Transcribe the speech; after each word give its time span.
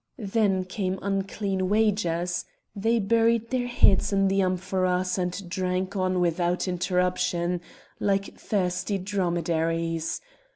Then 0.17 0.63
came 0.65 0.97
unclean 1.03 1.69
wagers; 1.69 2.45
they 2.75 2.97
buried 2.97 3.51
their 3.51 3.67
heads 3.67 4.11
in 4.11 4.29
the 4.29 4.41
amphoras 4.41 5.19
and 5.19 5.47
drank 5.47 5.95
on 5.95 6.19
without 6.19 6.67
interruption, 6.67 7.61
like 7.99 8.35
thirsty 8.35 8.97
dromedaries. 8.97 10.19